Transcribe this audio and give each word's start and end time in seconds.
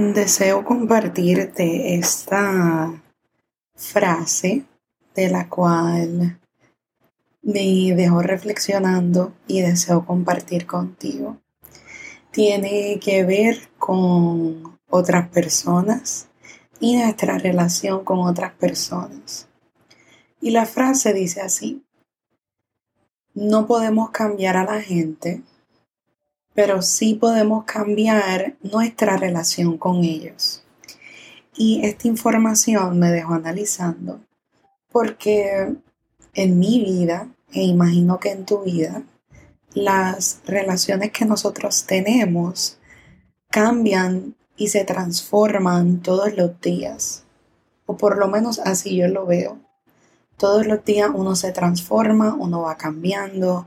Deseo 0.00 0.64
compartirte 0.64 1.94
esta 1.94 2.90
frase 3.74 4.64
de 5.14 5.28
la 5.28 5.46
cual 5.50 6.40
me 7.42 7.94
dejó 7.94 8.22
reflexionando 8.22 9.34
y 9.46 9.60
deseo 9.60 10.06
compartir 10.06 10.64
contigo. 10.66 11.36
Tiene 12.30 12.98
que 12.98 13.24
ver 13.24 13.68
con 13.78 14.78
otras 14.88 15.28
personas 15.28 16.28
y 16.80 16.96
nuestra 16.96 17.36
relación 17.36 18.02
con 18.02 18.20
otras 18.20 18.54
personas. 18.54 19.48
Y 20.40 20.52
la 20.52 20.64
frase 20.64 21.12
dice 21.12 21.42
así, 21.42 21.84
no 23.34 23.66
podemos 23.66 24.08
cambiar 24.12 24.56
a 24.56 24.64
la 24.64 24.80
gente, 24.80 25.42
pero 26.60 26.82
sí 26.82 27.14
podemos 27.14 27.64
cambiar 27.64 28.54
nuestra 28.60 29.16
relación 29.16 29.78
con 29.78 30.04
ellos. 30.04 30.62
Y 31.56 31.80
esta 31.86 32.06
información 32.06 32.98
me 32.98 33.10
dejó 33.10 33.32
analizando 33.32 34.20
porque 34.92 35.74
en 36.34 36.58
mi 36.58 36.84
vida, 36.84 37.28
e 37.50 37.62
imagino 37.62 38.20
que 38.20 38.32
en 38.32 38.44
tu 38.44 38.62
vida, 38.62 39.04
las 39.72 40.42
relaciones 40.44 41.12
que 41.12 41.24
nosotros 41.24 41.84
tenemos 41.86 42.76
cambian 43.48 44.34
y 44.54 44.68
se 44.68 44.84
transforman 44.84 46.02
todos 46.02 46.36
los 46.36 46.60
días. 46.60 47.24
O 47.86 47.96
por 47.96 48.18
lo 48.18 48.28
menos 48.28 48.58
así 48.58 48.96
yo 48.96 49.08
lo 49.08 49.24
veo. 49.24 49.56
Todos 50.36 50.66
los 50.66 50.84
días 50.84 51.10
uno 51.14 51.36
se 51.36 51.52
transforma, 51.52 52.36
uno 52.38 52.60
va 52.60 52.76
cambiando, 52.76 53.64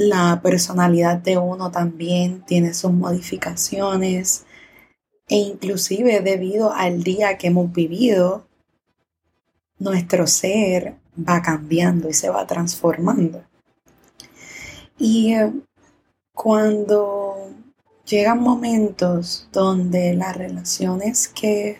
la 0.00 0.40
personalidad 0.42 1.18
de 1.18 1.36
uno 1.36 1.70
también 1.70 2.42
tiene 2.46 2.72
sus 2.72 2.90
modificaciones 2.90 4.46
e 5.28 5.36
inclusive 5.36 6.20
debido 6.20 6.72
al 6.72 7.02
día 7.02 7.36
que 7.36 7.48
hemos 7.48 7.70
vivido, 7.70 8.46
nuestro 9.78 10.26
ser 10.26 10.96
va 11.16 11.42
cambiando 11.42 12.08
y 12.08 12.14
se 12.14 12.30
va 12.30 12.46
transformando. 12.46 13.44
Y 14.98 15.34
eh, 15.34 15.52
cuando 16.32 17.50
llegan 18.06 18.40
momentos 18.40 19.48
donde 19.52 20.14
las 20.14 20.34
relaciones 20.34 21.28
que 21.28 21.78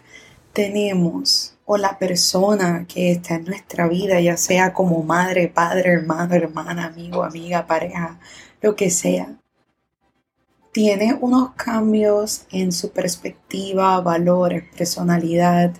tenemos 0.53 1.57
o 1.73 1.77
la 1.79 1.97
persona 2.01 2.85
que 2.89 3.13
está 3.13 3.37
en 3.37 3.45
nuestra 3.45 3.87
vida, 3.87 4.19
ya 4.19 4.37
sea 4.37 4.73
como 4.73 5.05
madre, 5.05 5.47
padre, 5.47 5.93
hermano, 5.93 6.35
hermana, 6.35 6.87
amigo, 6.87 7.23
amiga, 7.23 7.65
pareja, 7.65 8.19
lo 8.61 8.75
que 8.75 8.91
sea, 8.91 9.37
tiene 10.73 11.17
unos 11.21 11.53
cambios 11.53 12.45
en 12.51 12.73
su 12.73 12.91
perspectiva, 12.91 14.01
valores, 14.01 14.65
personalidad 14.77 15.73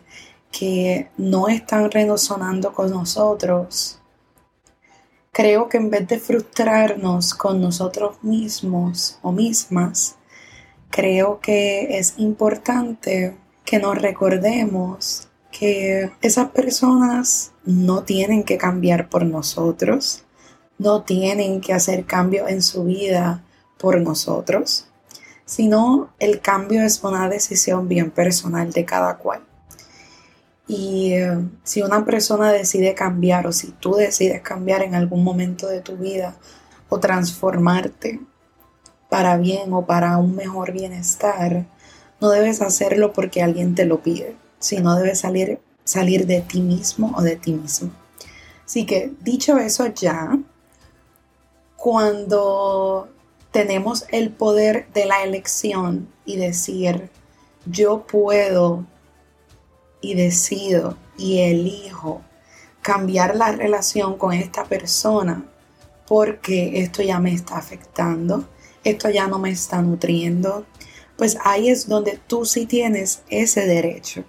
que 0.53 1.11
no 1.17 1.49
están 1.49 1.91
resonando 1.91 2.73
con 2.73 2.91
nosotros. 2.91 4.01
Creo 5.33 5.69
que 5.69 5.79
en 5.79 5.91
vez 5.91 6.07
de 6.07 6.21
frustrarnos 6.21 7.35
con 7.35 7.61
nosotros 7.61 8.23
mismos 8.23 9.19
o 9.23 9.33
mismas, 9.33 10.15
creo 10.89 11.41
que 11.41 11.99
es 11.99 12.15
importante 12.17 13.37
que 13.65 13.81
nos 13.81 14.01
recordemos 14.01 15.30
que 15.51 16.11
esas 16.23 16.51
personas 16.51 17.53
no 17.65 18.05
tienen 18.05 18.45
que 18.45 18.59
cambiar 18.59 19.09
por 19.09 19.25
nosotros, 19.25 20.25
no 20.79 21.03
tienen 21.03 21.61
que 21.61 21.73
hacer 21.73 22.05
cambio 22.05 22.49
en 22.49 22.63
su 22.63 22.85
vida 22.85 23.45
por 23.79 24.01
nosotros, 24.01 24.87
sino 25.45 26.11
el 26.19 26.41
cambio 26.41 26.83
es 26.83 27.03
una 27.03 27.29
decisión 27.29 27.89
bien 27.89 28.11
personal 28.11 28.73
de 28.73 28.85
cada 28.85 29.19
cual. 29.19 29.43
Y 30.67 31.15
eh, 31.15 31.37
si 31.65 31.83
una 31.83 32.05
persona 32.05 32.53
decide 32.53 32.95
cambiar 32.95 33.47
o 33.49 33.53
si 33.53 33.73
tú 33.73 33.95
decides 33.95 34.41
cambiar 34.43 34.83
en 34.83 34.95
algún 34.95 35.25
momento 35.25 35.67
de 35.67 35.81
tu 35.81 35.97
vida 35.97 36.37
o 36.89 37.01
transformarte 37.01 38.21
para 39.09 39.37
bien 39.37 39.73
o 39.73 39.85
para 39.85 40.17
un 40.19 40.37
mejor 40.37 40.73
bienestar, 40.73 41.67
no 42.21 42.31
debes 42.31 42.63
hacerlo 42.63 43.13
porque 43.13 43.43
alguien 43.43 43.75
te 43.75 43.85
lo 43.85 44.01
pide 44.01 44.37
sino 44.61 44.95
debe 44.95 45.17
salir, 45.17 45.59
salir 45.83 46.27
de 46.27 46.43
ti 46.43 46.61
mismo 46.61 47.13
o 47.17 47.23
de 47.23 47.35
ti 47.35 47.53
mismo. 47.53 47.91
Así 48.65 48.87
que 48.87 49.13
dicho 49.21 49.59
eso 49.59 49.87
ya, 49.89 50.39
cuando 51.77 53.09
tenemos 53.51 54.05
el 54.11 54.31
poder 54.31 54.87
de 54.93 55.07
la 55.07 55.25
elección 55.25 56.09
y 56.25 56.37
decir, 56.37 57.11
yo 57.67 58.07
puedo 58.07 58.87
y 60.01 60.15
decido 60.15 60.97
y 61.19 61.41
elijo 61.41 62.23
cambiar 62.81 63.35
la 63.35 63.53
relación 63.53 64.17
con 64.17 64.33
esta 64.33 64.65
persona 64.65 65.45
porque 66.07 66.81
esto 66.81 67.03
ya 67.03 67.19
me 67.19 67.33
está 67.33 67.57
afectando, 67.57 68.49
esto 68.85 69.11
ya 69.11 69.27
no 69.27 69.39
me 69.39 69.51
está 69.51 69.81
nutriendo, 69.83 70.67
pues 71.17 71.37
ahí 71.45 71.69
es 71.69 71.89
donde 71.89 72.19
tú 72.27 72.45
sí 72.45 72.67
tienes 72.67 73.23
ese 73.29 73.67
derecho 73.67 74.25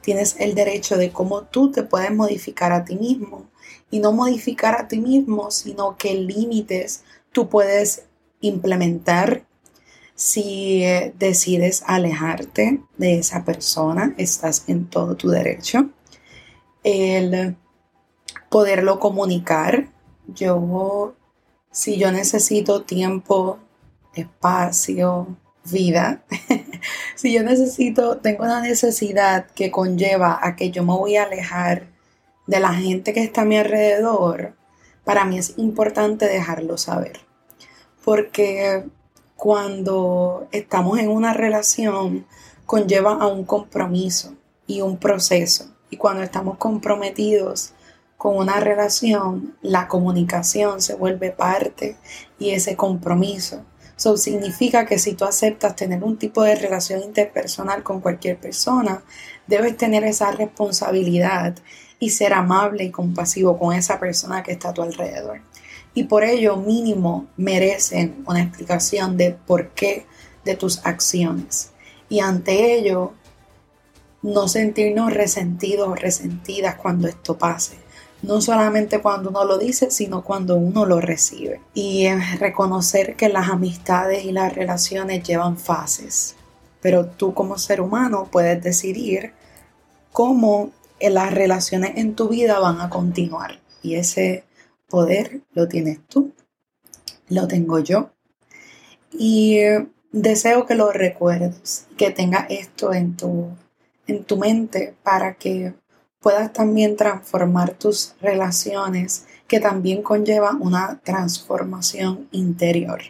tienes 0.00 0.36
el 0.38 0.54
derecho 0.54 0.96
de 0.96 1.10
cómo 1.10 1.42
tú 1.42 1.70
te 1.70 1.82
puedes 1.82 2.12
modificar 2.12 2.72
a 2.72 2.84
ti 2.84 2.96
mismo. 2.96 3.48
Y 3.90 3.98
no 3.98 4.12
modificar 4.12 4.80
a 4.80 4.88
ti 4.88 4.98
mismo, 4.98 5.50
sino 5.50 5.96
que 5.96 6.14
límites 6.14 7.04
tú 7.32 7.48
puedes 7.48 8.04
implementar 8.40 9.44
si 10.14 10.82
eh, 10.84 11.14
decides 11.18 11.82
alejarte 11.86 12.82
de 12.98 13.18
esa 13.18 13.44
persona, 13.44 14.14
estás 14.18 14.64
en 14.68 14.86
todo 14.86 15.16
tu 15.16 15.28
derecho. 15.28 15.90
El 16.82 17.56
poderlo 18.50 18.98
comunicar. 18.98 19.88
Yo, 20.26 21.14
si 21.70 21.96
yo 21.96 22.12
necesito 22.12 22.82
tiempo, 22.82 23.58
espacio, 24.14 25.38
vida, 25.70 26.24
si 27.20 27.34
yo 27.34 27.42
necesito, 27.42 28.16
tengo 28.16 28.44
una 28.44 28.62
necesidad 28.62 29.44
que 29.54 29.70
conlleva 29.70 30.38
a 30.40 30.56
que 30.56 30.70
yo 30.70 30.82
me 30.82 30.94
voy 30.94 31.16
a 31.16 31.24
alejar 31.24 31.88
de 32.46 32.60
la 32.60 32.72
gente 32.72 33.12
que 33.12 33.22
está 33.22 33.42
a 33.42 33.44
mi 33.44 33.58
alrededor, 33.58 34.54
para 35.04 35.26
mí 35.26 35.36
es 35.36 35.58
importante 35.58 36.24
dejarlo 36.24 36.78
saber. 36.78 37.20
Porque 38.06 38.86
cuando 39.36 40.48
estamos 40.50 40.98
en 40.98 41.10
una 41.10 41.34
relación, 41.34 42.24
conlleva 42.64 43.12
a 43.12 43.26
un 43.26 43.44
compromiso 43.44 44.32
y 44.66 44.80
un 44.80 44.96
proceso. 44.96 45.66
Y 45.90 45.98
cuando 45.98 46.22
estamos 46.22 46.56
comprometidos 46.56 47.74
con 48.16 48.38
una 48.38 48.60
relación, 48.60 49.58
la 49.60 49.88
comunicación 49.88 50.80
se 50.80 50.94
vuelve 50.94 51.32
parte 51.32 51.98
y 52.38 52.52
ese 52.52 52.76
compromiso 52.76 53.66
eso 54.00 54.16
significa 54.16 54.86
que 54.86 54.98
si 54.98 55.12
tú 55.12 55.26
aceptas 55.26 55.76
tener 55.76 56.02
un 56.02 56.16
tipo 56.16 56.42
de 56.42 56.54
relación 56.54 57.02
interpersonal 57.02 57.82
con 57.82 58.00
cualquier 58.00 58.38
persona, 58.38 59.02
debes 59.46 59.76
tener 59.76 60.04
esa 60.04 60.30
responsabilidad 60.30 61.54
y 61.98 62.08
ser 62.08 62.32
amable 62.32 62.84
y 62.84 62.90
compasivo 62.90 63.58
con 63.58 63.74
esa 63.74 64.00
persona 64.00 64.42
que 64.42 64.52
está 64.52 64.70
a 64.70 64.72
tu 64.72 64.80
alrededor. 64.80 65.42
Y 65.92 66.04
por 66.04 66.24
ello 66.24 66.56
mínimo 66.56 67.26
merecen 67.36 68.24
una 68.26 68.40
explicación 68.40 69.18
de 69.18 69.32
por 69.32 69.68
qué 69.74 70.06
de 70.46 70.54
tus 70.54 70.80
acciones. 70.86 71.72
Y 72.08 72.20
ante 72.20 72.78
ello, 72.78 73.12
no 74.22 74.48
sentirnos 74.48 75.12
resentidos 75.12 75.86
o 75.88 75.94
resentidas 75.94 76.76
cuando 76.76 77.06
esto 77.06 77.36
pase 77.36 77.76
no 78.22 78.40
solamente 78.40 79.00
cuando 79.00 79.30
uno 79.30 79.44
lo 79.44 79.58
dice, 79.58 79.90
sino 79.90 80.22
cuando 80.22 80.56
uno 80.56 80.84
lo 80.84 81.00
recibe. 81.00 81.60
Y 81.74 82.08
reconocer 82.38 83.16
que 83.16 83.28
las 83.28 83.48
amistades 83.48 84.24
y 84.24 84.32
las 84.32 84.54
relaciones 84.54 85.22
llevan 85.22 85.56
fases, 85.56 86.36
pero 86.80 87.06
tú 87.06 87.34
como 87.34 87.58
ser 87.58 87.80
humano 87.80 88.28
puedes 88.30 88.62
decidir 88.62 89.32
cómo 90.12 90.72
las 91.00 91.32
relaciones 91.32 91.92
en 91.96 92.14
tu 92.14 92.28
vida 92.28 92.58
van 92.58 92.80
a 92.80 92.90
continuar. 92.90 93.60
Y 93.82 93.94
ese 93.94 94.44
poder 94.88 95.42
lo 95.52 95.68
tienes 95.68 96.00
tú, 96.06 96.32
lo 97.28 97.48
tengo 97.48 97.78
yo. 97.78 98.10
Y 99.12 99.60
deseo 100.12 100.66
que 100.66 100.74
lo 100.74 100.92
recuerdes, 100.92 101.86
que 101.96 102.10
tengas 102.10 102.46
esto 102.50 102.92
en 102.92 103.16
tu, 103.16 103.48
en 104.06 104.24
tu 104.24 104.36
mente 104.36 104.94
para 105.02 105.34
que 105.34 105.74
puedas 106.20 106.52
también 106.52 106.96
transformar 106.96 107.72
tus 107.72 108.14
relaciones 108.20 109.26
que 109.48 109.58
también 109.58 110.02
conllevan 110.02 110.60
una 110.60 111.00
transformación 111.02 112.28
interior. 112.30 113.00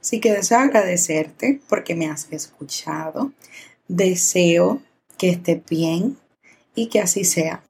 Así 0.00 0.18
que 0.18 0.32
deseo 0.32 0.58
agradecerte 0.58 1.60
porque 1.68 1.94
me 1.94 2.08
has 2.08 2.26
escuchado. 2.32 3.32
Deseo 3.86 4.82
que 5.18 5.30
estés 5.30 5.62
bien 5.68 6.16
y 6.74 6.88
que 6.88 7.00
así 7.00 7.24
sea. 7.24 7.62